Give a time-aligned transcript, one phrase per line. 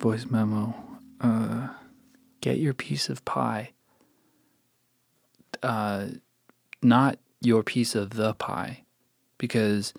[0.00, 0.74] voice memo.
[1.20, 1.68] Uh,
[2.40, 3.70] get your piece of pie.
[5.62, 6.06] Uh,
[6.82, 8.84] not your piece of the pie,
[9.38, 9.92] because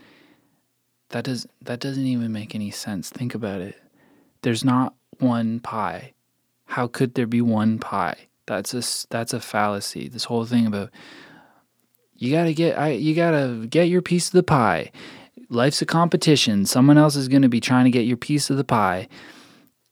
[1.10, 3.10] that does that doesn't even make any sense.
[3.10, 3.80] Think about it.
[4.42, 6.14] There's not one pie.
[6.66, 8.28] How could there be one pie?
[8.48, 10.08] That's a that's a fallacy.
[10.08, 10.90] This whole thing about
[12.16, 14.92] you gotta get I you gotta get your piece of the pie.
[15.50, 16.66] Life's a competition.
[16.66, 19.08] Someone else is gonna be trying to get your piece of the pie.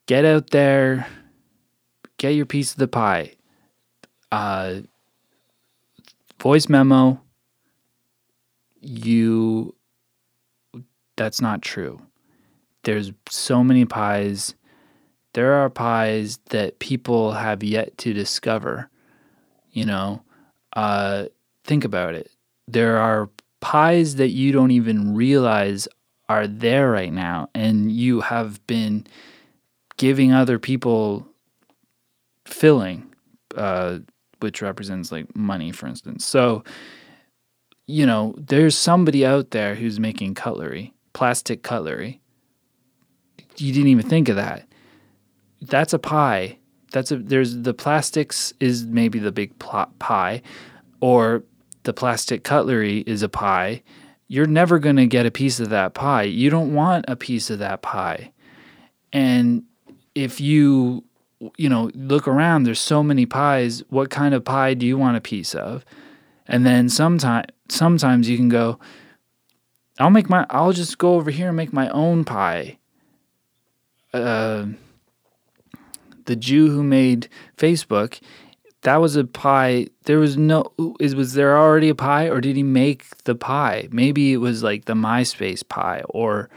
[0.09, 1.05] Get out there,
[2.17, 3.35] get your piece of the pie.
[4.31, 4.79] Uh,
[6.41, 7.21] voice memo.
[8.81, 9.75] You.
[11.15, 12.01] That's not true.
[12.85, 14.55] There's so many pies.
[15.33, 18.89] There are pies that people have yet to discover.
[19.73, 20.23] You know,
[20.73, 21.25] uh,
[21.65, 22.31] think about it.
[22.67, 23.29] There are
[23.59, 25.87] pies that you don't even realize
[26.27, 29.05] are there right now, and you have been
[29.99, 31.27] giving other people
[32.45, 33.13] filling,
[33.55, 33.99] uh,
[34.39, 36.25] which represents like money, for instance.
[36.25, 36.63] So,
[37.85, 42.21] you know, there's somebody out there who's making cutlery, plastic cutlery.
[43.57, 44.67] You didn't even think of that.
[45.61, 46.57] That's a pie.
[46.93, 50.41] That's a there's the plastics is maybe the big pie,
[51.01, 51.43] or
[51.83, 53.83] the plastic cutlery is a pie.
[54.29, 56.23] You're never going to get a piece of that pie.
[56.23, 58.31] You don't want a piece of that pie.
[59.11, 59.63] And
[60.23, 61.03] if you
[61.57, 65.17] you know look around there's so many pies what kind of pie do you want
[65.17, 65.85] a piece of?
[66.47, 68.79] And then sometimes sometimes you can go
[69.99, 72.77] i'll make my i'll just go over here and make my own pie.
[74.11, 74.65] Uh,
[76.25, 78.19] the jew who made facebook
[78.81, 82.55] that was a pie there was no is was there already a pie or did
[82.55, 83.87] he make the pie?
[83.91, 86.49] Maybe it was like the myspace pie or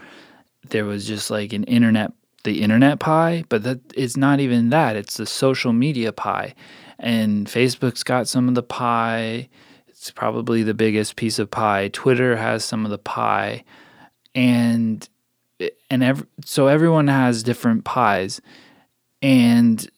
[0.69, 2.13] there was just like an internet
[2.43, 4.95] the internet pie, but that it's not even that.
[4.95, 6.53] It's the social media pie.
[6.99, 9.49] And Facebook's got some of the pie.
[9.87, 11.89] It's probably the biggest piece of pie.
[11.91, 13.63] Twitter has some of the pie.
[14.35, 15.07] And
[15.89, 18.41] and ev- so everyone has different pies.
[19.21, 19.89] And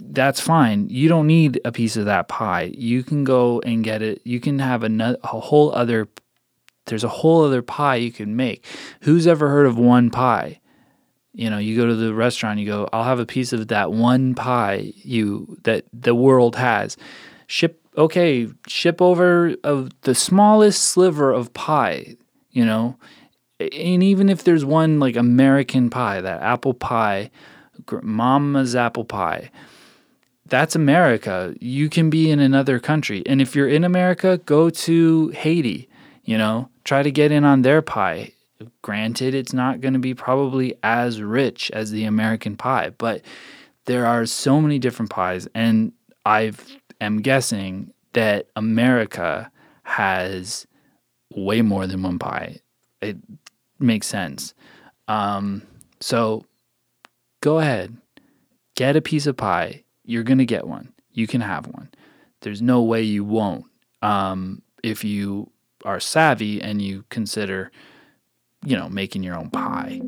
[0.00, 0.88] that's fine.
[0.90, 2.72] You don't need a piece of that pie.
[2.76, 4.20] You can go and get it.
[4.24, 6.08] You can have a, a whole other
[6.86, 8.64] there's a whole other pie you can make.
[9.00, 10.60] Who's ever heard of one pie?
[11.36, 13.92] You know you go to the restaurant you go i'll have a piece of that
[13.92, 16.96] one pie you that the world has.
[17.46, 22.16] Ship okay ship over of the smallest sliver of pie
[22.50, 22.96] you know?
[23.60, 27.30] And even if there's one like american pie that apple pie
[28.02, 29.50] mama's apple pie
[30.46, 31.54] that's america.
[31.60, 33.22] You can be in another country.
[33.26, 35.88] And if you're in america go to haiti
[36.24, 36.70] you know?
[36.84, 38.32] Try to get in on their pie
[38.82, 43.22] Granted, it's not going to be probably as rich as the American pie, but
[43.84, 45.92] there are so many different pies, and
[46.24, 46.52] I
[47.00, 49.50] am guessing that America
[49.82, 50.66] has
[51.34, 52.60] way more than one pie.
[53.02, 53.18] It
[53.78, 54.54] makes sense.
[55.06, 55.62] Um,
[56.00, 56.44] so
[57.40, 57.96] go ahead,
[58.74, 59.84] get a piece of pie.
[60.04, 60.92] You're going to get one.
[61.12, 61.90] You can have one.
[62.40, 63.66] There's no way you won't
[64.02, 65.50] um, if you
[65.84, 67.70] are savvy and you consider
[68.66, 70.00] you know, making your own pie.